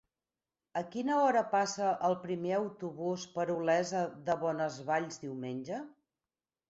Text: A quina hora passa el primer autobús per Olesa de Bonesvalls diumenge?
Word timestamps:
A 0.79 0.81
quina 0.95 1.17
hora 1.25 1.43
passa 1.51 1.91
el 2.09 2.17
primer 2.23 2.55
autobús 2.61 3.25
per 3.37 3.47
Olesa 3.59 4.01
de 4.31 4.37
Bonesvalls 4.47 5.25
diumenge? 5.27 5.83